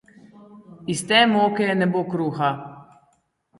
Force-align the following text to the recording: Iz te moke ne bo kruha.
Iz 0.93 1.01
te 1.09 1.19
moke 1.33 1.65
ne 1.79 1.87
bo 1.93 2.01
kruha. 2.11 2.49